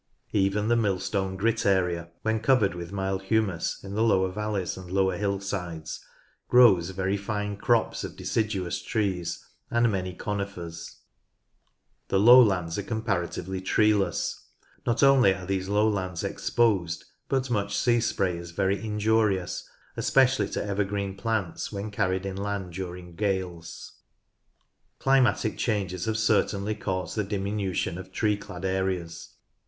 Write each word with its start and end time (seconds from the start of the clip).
Even 0.33 0.67
the 0.67 0.75
Millstone 0.75 1.35
Grit 1.37 1.63
area, 1.63 2.09
when 2.23 2.39
covered 2.39 2.73
with 2.73 2.91
mild 2.91 3.21
humus 3.21 3.79
in 3.83 3.93
the 3.93 4.01
lower 4.01 4.31
valleys 4.31 4.75
and 4.75 4.89
lower 4.89 5.15
hillsides, 5.15 6.03
grows 6.47 6.89
very 6.89 7.15
fine 7.15 7.55
crops 7.55 8.03
of 8.03 8.15
deciduous 8.15 8.81
trees 8.81 9.45
and 9.69 9.91
many 9.91 10.15
conifers. 10.15 11.01
AGRICULTURE 12.07 12.25
FORESTRY 12.25 12.33
95 12.33 12.45
The 12.47 12.51
lowlands 12.51 12.77
are 12.79 12.81
comparatively 12.81 13.61
treeless. 13.61 14.43
Not 14.87 15.03
only 15.03 15.35
are 15.35 15.45
these 15.45 15.69
lowlands 15.69 16.23
exposed, 16.23 17.05
but 17.29 17.51
much 17.51 17.77
sea 17.77 17.99
spray 17.99 18.37
is 18.39 18.49
very 18.49 18.83
injurious, 18.83 19.69
especially 19.95 20.49
to 20.49 20.65
evergreen 20.65 21.15
plants 21.15 21.71
when 21.71 21.91
carried 21.91 22.25
inland 22.25 22.73
during 22.73 23.13
gales. 23.13 23.99
Climatic 24.97 25.59
changes 25.59 26.05
have 26.05 26.17
certainly 26.17 26.73
caused 26.73 27.15
the 27.15 27.23
diminution 27.23 27.99
of 27.99 28.11
tree 28.11 28.35
clad 28.35 28.65
areas. 28.65 29.35